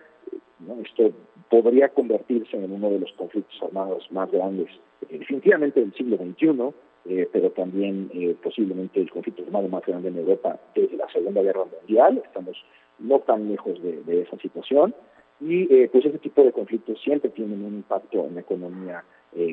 esto 0.81 1.11
podría 1.49 1.89
convertirse 1.89 2.57
en 2.57 2.71
uno 2.71 2.89
de 2.89 2.99
los 2.99 3.11
conflictos 3.13 3.61
armados 3.61 4.09
más 4.11 4.31
grandes, 4.31 4.69
eh, 5.09 5.17
definitivamente 5.19 5.79
del 5.79 5.93
siglo 5.93 6.17
XXI, 6.17 6.73
eh, 7.05 7.27
pero 7.31 7.51
también 7.51 8.09
eh, 8.13 8.35
posiblemente 8.41 8.99
el 9.01 9.11
conflicto 9.11 9.43
armado 9.43 9.67
más 9.67 9.85
grande 9.85 10.09
en 10.09 10.17
Europa 10.17 10.59
desde 10.73 10.97
la 10.97 11.09
Segunda 11.09 11.41
Guerra 11.41 11.65
Mundial. 11.65 12.21
Estamos 12.23 12.57
no 12.99 13.19
tan 13.19 13.49
lejos 13.49 13.81
de, 13.81 14.21
esa 14.21 14.37
situación. 14.37 14.93
Y 15.41 15.65
pues 15.87 16.05
ese 16.05 16.19
tipo 16.19 16.41
de 16.41 16.53
conflictos 16.53 17.01
siempre 17.01 17.29
tienen 17.31 17.65
un 17.65 17.73
impacto 17.73 18.25
en 18.25 18.35
la 18.35 18.41
economía 18.41 19.03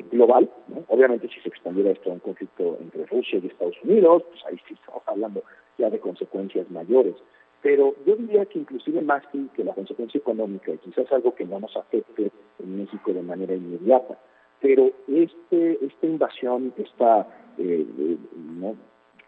global. 0.09 0.49
Obviamente 0.87 1.27
si 1.27 1.41
se 1.41 1.49
expandiera 1.49 1.91
esto 1.91 2.11
a 2.11 2.13
un 2.13 2.19
conflicto 2.19 2.77
entre 2.79 3.05
Rusia 3.07 3.41
y 3.43 3.47
Estados 3.47 3.75
Unidos, 3.83 4.23
pues 4.29 4.39
ahí 4.45 4.57
sí 4.67 4.75
estamos 4.75 5.01
hablando 5.05 5.43
ya 5.77 5.89
de 5.89 5.99
consecuencias 5.99 6.69
mayores. 6.71 7.15
Pero 7.61 7.95
yo 8.05 8.15
diría 8.15 8.45
que 8.45 8.59
inclusive 8.59 9.01
más 9.01 9.23
que, 9.27 9.63
la 9.63 9.73
consecuencia 9.73 10.17
económica, 10.17 10.71
y 10.71 10.77
quizás 10.77 11.11
algo 11.11 11.35
que 11.35 11.45
no 11.45 11.59
nos 11.59 11.75
afecte 11.77 12.31
en 12.59 12.77
México 12.77 13.13
de 13.13 13.21
manera 13.21 13.53
inmediata, 13.53 14.17
pero 14.61 14.91
este, 15.07 15.85
esta 15.85 16.05
invasión, 16.05 16.73
esta 16.77 17.27
eh, 17.57 17.85
eh, 17.99 18.17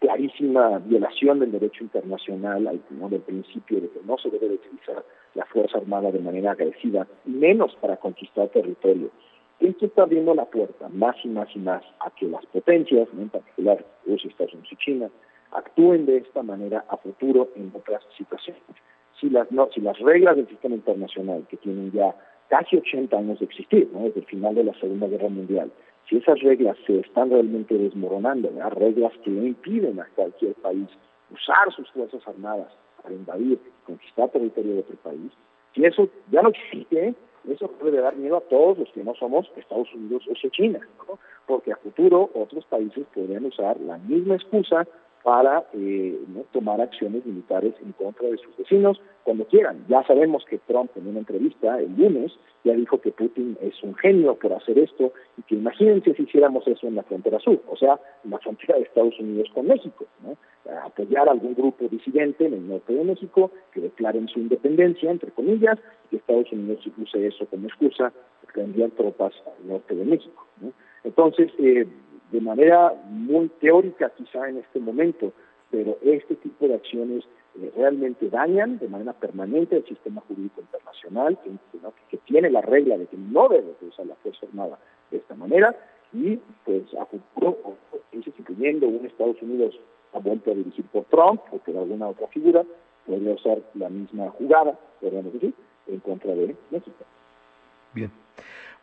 clarísima 0.00 0.78
violación 0.78 1.40
del 1.40 1.52
derecho 1.52 1.82
internacional, 1.82 2.80
¿no? 2.90 3.08
del 3.08 3.22
principio 3.22 3.80
de 3.80 3.88
que 3.88 4.00
no 4.06 4.16
se 4.18 4.30
debe 4.30 4.54
utilizar 4.54 5.04
la 5.34 5.44
Fuerza 5.46 5.78
Armada 5.78 6.12
de 6.12 6.20
manera 6.20 6.52
agresiva, 6.52 7.06
menos 7.24 7.74
para 7.80 7.96
conquistar 7.96 8.48
territorio. 8.48 9.10
Esto 9.60 9.86
está 9.86 10.02
abriendo 10.02 10.34
la 10.34 10.44
puerta 10.44 10.88
más 10.88 11.16
y 11.24 11.28
más 11.28 11.48
y 11.54 11.58
más 11.58 11.82
a 12.00 12.10
que 12.10 12.26
las 12.26 12.44
potencias, 12.46 13.08
en 13.16 13.28
particular 13.28 13.84
Rusia, 14.06 14.30
Estados 14.30 14.52
Unidos 14.52 14.72
y 14.72 14.76
China, 14.76 15.10
actúen 15.52 16.06
de 16.06 16.18
esta 16.18 16.42
manera 16.42 16.84
a 16.88 16.96
futuro 16.96 17.48
en 17.56 17.72
otras 17.74 18.02
situaciones. 18.16 18.62
Si 19.20 19.30
las, 19.30 19.50
no, 19.50 19.68
si 19.72 19.80
las 19.80 19.98
reglas 20.00 20.36
del 20.36 20.48
sistema 20.48 20.74
internacional, 20.74 21.46
que 21.48 21.56
tienen 21.56 21.92
ya 21.92 22.14
casi 22.54 22.76
80 22.76 23.16
años 23.16 23.40
de 23.40 23.46
existir, 23.46 23.90
¿no? 23.92 24.04
desde 24.04 24.20
el 24.20 24.26
final 24.26 24.54
de 24.54 24.62
la 24.62 24.74
Segunda 24.74 25.08
Guerra 25.08 25.28
Mundial, 25.28 25.72
si 26.08 26.18
esas 26.18 26.38
reglas 26.38 26.76
se 26.86 27.00
están 27.00 27.30
realmente 27.30 27.76
desmoronando, 27.76 28.48
reglas 28.76 29.12
que 29.24 29.30
impiden 29.30 29.98
a 29.98 30.06
cualquier 30.14 30.54
país 30.54 30.86
usar 31.32 31.72
sus 31.74 31.90
fuerzas 31.90 32.22
armadas 32.28 32.68
para 33.02 33.12
invadir 33.12 33.58
y 33.66 33.86
conquistar 33.86 34.28
territorio 34.30 34.74
de 34.74 34.80
otro 34.80 34.96
país, 35.02 35.32
si 35.74 35.84
eso 35.84 36.08
ya 36.30 36.42
no 36.42 36.50
existe, 36.50 37.14
eso 37.48 37.68
puede 37.72 38.00
dar 38.00 38.14
miedo 38.14 38.36
a 38.36 38.42
todos 38.42 38.78
los 38.78 38.88
que 38.90 39.02
no 39.02 39.16
somos 39.16 39.50
Estados 39.56 39.92
Unidos 39.92 40.22
o 40.30 40.48
China, 40.50 40.78
¿no? 41.08 41.18
porque 41.46 41.72
a 41.72 41.76
futuro 41.76 42.30
otros 42.34 42.64
países 42.66 43.04
podrían 43.12 43.46
usar 43.46 43.80
la 43.80 43.98
misma 43.98 44.36
excusa 44.36 44.86
para 45.24 45.64
eh, 45.72 46.18
tomar 46.52 46.82
acciones 46.82 47.24
militares 47.24 47.74
en 47.82 47.92
contra 47.92 48.28
de 48.28 48.36
sus 48.36 48.54
vecinos 48.58 49.00
cuando 49.24 49.46
quieran. 49.46 49.82
Ya 49.88 50.04
sabemos 50.06 50.44
que 50.44 50.58
Trump 50.58 50.90
en 50.96 51.08
una 51.08 51.20
entrevista 51.20 51.80
el 51.80 51.96
lunes 51.96 52.30
ya 52.62 52.74
dijo 52.74 53.00
que 53.00 53.10
Putin 53.10 53.56
es 53.62 53.82
un 53.82 53.94
genio 53.94 54.34
por 54.34 54.52
hacer 54.52 54.78
esto 54.78 55.12
y 55.38 55.42
que 55.42 55.54
imagínense 55.54 56.14
si 56.14 56.24
hiciéramos 56.24 56.68
eso 56.68 56.86
en 56.86 56.96
la 56.96 57.02
frontera 57.04 57.40
sur, 57.40 57.58
o 57.68 57.76
sea, 57.76 57.98
en 58.22 58.32
la 58.32 58.38
frontera 58.38 58.76
de 58.76 58.82
Estados 58.82 59.18
Unidos 59.18 59.48
con 59.54 59.66
México, 59.66 60.04
¿no? 60.22 60.36
apoyar 60.84 61.28
a 61.28 61.32
algún 61.32 61.54
grupo 61.54 61.88
disidente 61.88 62.46
en 62.46 62.54
el 62.54 62.68
norte 62.68 62.92
de 62.92 63.04
México 63.04 63.50
que 63.72 63.80
declaren 63.80 64.28
su 64.28 64.40
independencia, 64.40 65.10
entre 65.10 65.30
comillas, 65.30 65.78
y 66.10 66.16
Estados 66.16 66.52
Unidos 66.52 66.86
use 66.98 67.26
eso 67.26 67.46
como 67.46 67.66
excusa 67.66 68.12
para 68.46 68.64
enviar 68.64 68.90
tropas 68.90 69.32
al 69.46 69.68
norte 69.68 69.94
de 69.94 70.04
México. 70.04 70.46
¿no? 70.60 70.72
Entonces, 71.02 71.50
eh, 71.58 71.86
de 72.34 72.40
manera 72.40 72.92
muy 73.08 73.48
teórica 73.60 74.10
quizá 74.10 74.48
en 74.48 74.58
este 74.58 74.80
momento, 74.80 75.32
pero 75.70 75.96
este 76.02 76.34
tipo 76.34 76.66
de 76.66 76.74
acciones 76.74 77.24
eh, 77.60 77.70
realmente 77.76 78.28
dañan 78.28 78.78
de 78.78 78.88
manera 78.88 79.12
permanente 79.12 79.76
el 79.76 79.86
sistema 79.86 80.20
jurídico 80.26 80.60
internacional, 80.60 81.38
que, 82.10 82.18
tiene 82.26 82.50
la 82.50 82.62
regla 82.62 82.98
de 82.98 83.06
que 83.06 83.16
no 83.16 83.48
debe 83.48 83.74
usar 83.82 84.06
la 84.06 84.16
Fuerza 84.16 84.46
Armada 84.46 84.78
de 85.12 85.18
esta 85.18 85.36
manera, 85.36 85.76
y 86.12 86.40
pues 86.64 86.82
a 86.98 87.06
futuro, 87.06 87.76
incluyendo 88.12 88.88
un 88.88 89.06
Estados 89.06 89.40
Unidos 89.40 89.78
ha 90.12 90.18
vuelto 90.18 90.50
a 90.50 90.54
dirigir 90.54 90.86
por 90.86 91.04
Trump 91.04 91.40
o 91.52 91.58
por 91.58 91.76
alguna 91.76 92.08
otra 92.08 92.26
figura, 92.28 92.64
podría 93.06 93.34
usar 93.34 93.58
la 93.74 93.90
misma 93.90 94.30
jugada, 94.30 94.76
podríamos 95.00 95.34
en 95.86 96.00
contra 96.00 96.34
de 96.34 96.56
México. 96.70 97.04
Bien. 97.92 98.23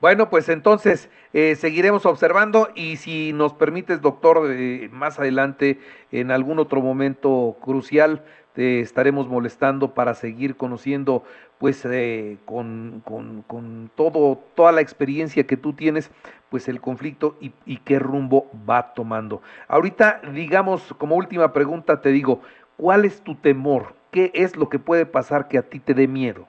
Bueno, 0.01 0.31
pues 0.31 0.49
entonces 0.49 1.11
eh, 1.31 1.55
seguiremos 1.55 2.07
observando 2.07 2.69
y 2.73 2.97
si 2.97 3.33
nos 3.33 3.53
permites, 3.53 4.01
doctor, 4.01 4.47
eh, 4.49 4.89
más 4.91 5.19
adelante, 5.19 5.79
en 6.11 6.31
algún 6.31 6.57
otro 6.57 6.81
momento 6.81 7.55
crucial, 7.61 8.23
te 8.53 8.79
estaremos 8.79 9.27
molestando 9.27 9.93
para 9.93 10.15
seguir 10.15 10.55
conociendo, 10.57 11.23
pues, 11.59 11.85
eh, 11.85 12.39
con, 12.45 13.03
con, 13.05 13.91
todo, 13.95 14.39
toda 14.55 14.71
la 14.71 14.81
experiencia 14.81 15.45
que 15.45 15.55
tú 15.55 15.73
tienes, 15.73 16.09
pues, 16.49 16.67
el 16.67 16.81
conflicto 16.81 17.37
y, 17.39 17.53
y 17.67 17.77
qué 17.77 17.99
rumbo 17.99 18.49
va 18.67 18.95
tomando. 18.95 19.43
Ahorita, 19.67 20.21
digamos, 20.33 20.95
como 20.97 21.15
última 21.15 21.53
pregunta, 21.53 22.01
te 22.01 22.09
digo, 22.09 22.41
¿cuál 22.75 23.05
es 23.05 23.21
tu 23.21 23.35
temor? 23.35 23.93
¿Qué 24.09 24.31
es 24.33 24.55
lo 24.57 24.67
que 24.67 24.79
puede 24.79 25.05
pasar 25.05 25.47
que 25.47 25.59
a 25.59 25.69
ti 25.69 25.79
te 25.79 25.93
dé 25.93 26.07
miedo? 26.07 26.47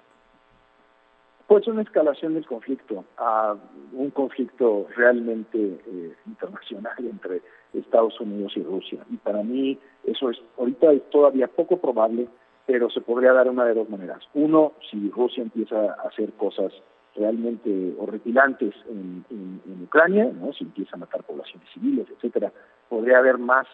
Pues 1.47 1.67
una 1.67 1.83
escalación 1.83 2.35
del 2.35 2.47
conflicto 2.47 3.05
a 3.19 3.55
un 3.93 4.11
conflicto 4.11 4.87
realmente 4.97 5.59
eh, 5.59 6.15
internacional 6.27 6.95
entre 6.99 7.43
Estados 7.75 8.19
Unidos 8.21 8.53
y 8.57 8.63
Rusia. 8.63 9.05
Y 9.11 9.17
para 9.17 9.43
mí 9.43 9.79
eso 10.05 10.31
es 10.31 10.39
ahorita 10.59 10.93
es 10.93 11.09
todavía 11.11 11.49
poco 11.49 11.79
probable, 11.79 12.29
pero 12.67 12.91
se 12.91 13.01
podría 13.01 13.33
dar 13.33 13.49
una 13.49 13.65
de 13.65 13.75
dos 13.75 13.89
maneras. 13.89 14.21
Uno, 14.35 14.73
si 14.91 15.11
Rusia 15.11 15.43
empieza 15.43 15.77
a 15.77 16.09
hacer 16.09 16.33
cosas 16.35 16.73
realmente 17.15 17.95
horripilantes 17.99 18.75
en, 18.89 19.25
en, 19.31 19.83
Ucrania, 19.85 20.31
¿no? 20.33 20.53
si 20.53 20.65
empieza 20.65 20.97
a 20.97 21.01
matar 21.01 21.25
poblaciones 21.25 21.69
civiles, 21.75 22.07
etcétera, 22.09 22.51
podría 22.89 23.19
haber 23.19 23.37
más 23.37 23.67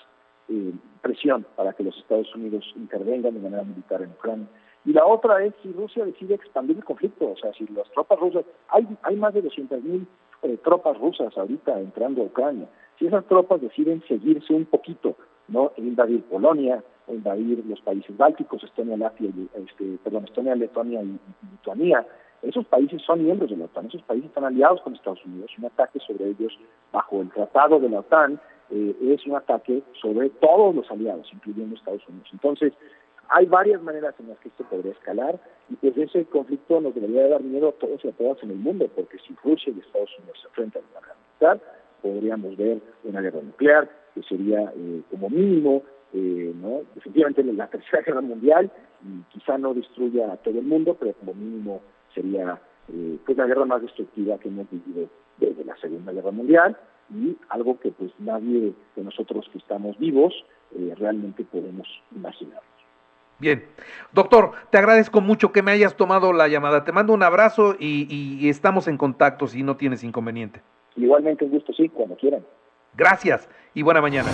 eh, 0.48 0.72
presión 1.02 1.46
para 1.54 1.72
que 1.74 1.84
los 1.84 1.96
Estados 1.96 2.34
Unidos 2.34 2.64
intervengan 2.74 3.34
de 3.34 3.40
manera 3.40 3.62
militar 3.62 4.02
en 4.02 4.10
Ucrania. 4.10 4.46
Y 4.88 4.94
la 4.94 5.04
otra 5.04 5.44
es 5.44 5.52
si 5.62 5.70
Rusia 5.70 6.02
decide 6.06 6.36
expandir 6.36 6.78
el 6.78 6.82
conflicto, 6.82 7.32
o 7.32 7.36
sea, 7.36 7.52
si 7.52 7.66
las 7.66 7.90
tropas 7.90 8.18
rusas, 8.20 8.46
hay, 8.70 8.88
hay 9.02 9.16
más 9.16 9.34
de 9.34 9.44
200.000 9.44 10.06
eh, 10.44 10.56
tropas 10.64 10.98
rusas 10.98 11.36
ahorita 11.36 11.78
entrando 11.78 12.22
a 12.22 12.24
Ucrania, 12.24 12.66
si 12.98 13.06
esas 13.06 13.26
tropas 13.26 13.60
deciden 13.60 14.02
seguirse 14.08 14.54
un 14.54 14.64
poquito, 14.64 15.14
¿no? 15.48 15.72
E 15.76 15.82
invadir 15.82 16.22
Polonia, 16.22 16.82
o 17.06 17.12
invadir 17.12 17.62
los 17.66 17.82
países 17.82 18.16
bálticos, 18.16 18.64
Estonia, 18.64 18.96
Latvia, 18.96 19.30
este, 19.56 19.98
perdón, 20.02 20.24
Estonia, 20.24 20.54
Letonia 20.54 21.02
y, 21.02 21.18
Lituania, 21.50 22.06
esos 22.40 22.64
países 22.64 23.02
son 23.02 23.22
miembros 23.22 23.50
de 23.50 23.58
la 23.58 23.66
OTAN, 23.66 23.88
esos 23.88 24.02
países 24.04 24.28
están 24.30 24.44
aliados 24.44 24.80
con 24.80 24.94
Estados 24.94 25.22
Unidos. 25.26 25.50
Un 25.58 25.66
ataque 25.66 25.98
sobre 25.98 26.30
ellos 26.30 26.58
bajo 26.92 27.20
el 27.20 27.28
tratado 27.30 27.78
de 27.78 27.90
la 27.90 28.00
OTAN 28.00 28.40
eh, 28.70 28.96
es 29.02 29.26
un 29.26 29.36
ataque 29.36 29.82
sobre 30.00 30.30
todos 30.30 30.74
los 30.74 30.90
aliados, 30.90 31.28
incluyendo 31.30 31.76
Estados 31.76 32.08
Unidos. 32.08 32.28
Entonces, 32.32 32.72
hay 33.28 33.46
varias 33.46 33.82
maneras 33.82 34.14
en 34.18 34.28
las 34.28 34.38
que 34.38 34.48
esto 34.48 34.64
podría 34.64 34.92
escalar 34.92 35.38
y 35.68 35.76
pues 35.76 35.96
ese 35.96 36.24
conflicto 36.26 36.80
nos 36.80 36.94
debería 36.94 37.28
dar 37.28 37.42
miedo 37.42 37.68
a 37.68 37.72
todos 37.72 38.04
y 38.04 38.08
a 38.08 38.12
todas 38.12 38.42
en 38.42 38.50
el 38.50 38.56
mundo, 38.56 38.88
porque 38.94 39.18
si 39.18 39.34
Rusia 39.42 39.72
y 39.74 39.80
Estados 39.80 40.10
Unidos 40.18 40.38
se 40.40 40.48
enfrentan 40.48 40.82
a 40.82 40.98
una 40.98 41.06
guerra 41.40 41.60
podríamos 42.02 42.56
ver 42.56 42.80
una 43.04 43.20
guerra 43.20 43.40
nuclear, 43.42 43.90
que 44.14 44.22
sería 44.22 44.72
eh, 44.76 45.02
como 45.10 45.28
mínimo, 45.28 45.82
eh, 46.12 46.52
¿no? 46.54 46.82
definitivamente 46.94 47.42
la 47.44 47.66
tercera 47.66 48.02
guerra 48.02 48.20
mundial, 48.20 48.70
y 49.02 49.22
quizá 49.32 49.58
no 49.58 49.74
destruya 49.74 50.32
a 50.32 50.36
todo 50.38 50.58
el 50.58 50.64
mundo, 50.64 50.96
pero 50.98 51.12
como 51.14 51.34
mínimo 51.34 51.80
sería 52.14 52.60
eh, 52.92 53.18
pues 53.24 53.36
la 53.36 53.46
guerra 53.46 53.64
más 53.64 53.82
destructiva 53.82 54.38
que 54.38 54.48
hemos 54.48 54.68
vivido 54.70 55.08
desde 55.38 55.64
la 55.64 55.76
Segunda 55.76 56.12
Guerra 56.12 56.30
Mundial 56.30 56.76
y 57.10 57.36
algo 57.48 57.78
que 57.78 57.90
pues 57.90 58.12
nadie 58.18 58.72
de 58.96 59.02
nosotros 59.02 59.48
que 59.52 59.58
estamos 59.58 59.98
vivos 59.98 60.34
eh, 60.74 60.94
realmente 60.96 61.44
podemos 61.44 61.86
imaginar. 62.14 62.60
Bien, 63.38 63.64
doctor, 64.12 64.52
te 64.70 64.78
agradezco 64.78 65.20
mucho 65.20 65.52
que 65.52 65.62
me 65.62 65.70
hayas 65.70 65.96
tomado 65.96 66.32
la 66.32 66.48
llamada. 66.48 66.84
Te 66.84 66.92
mando 66.92 67.12
un 67.12 67.22
abrazo 67.22 67.76
y, 67.78 68.48
estamos 68.48 68.88
en 68.88 68.96
contacto 68.96 69.46
si 69.46 69.62
no 69.62 69.76
tienes 69.76 70.02
inconveniente. 70.02 70.60
Igualmente 70.96 71.44
un 71.44 71.52
gusto, 71.52 71.72
sí, 71.72 71.88
cuando 71.88 72.16
quieran. 72.16 72.44
Gracias 72.96 73.48
y 73.74 73.82
buena 73.82 74.00
mañana. 74.00 74.30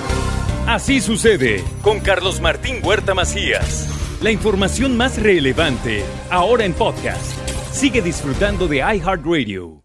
Así 0.66 1.00
sucede 1.00 1.62
con 1.82 2.00
Carlos 2.00 2.40
Martín 2.40 2.76
Huerta 2.82 3.14
Macías. 3.14 3.90
La 4.22 4.30
información 4.30 4.96
más 4.96 5.22
relevante 5.22 6.02
ahora 6.30 6.64
en 6.64 6.72
podcast. 6.72 7.36
Sigue 7.70 8.00
disfrutando 8.00 8.66
de 8.66 8.78
iHeartRadio. 8.78 9.83